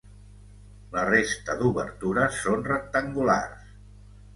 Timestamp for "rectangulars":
2.75-3.75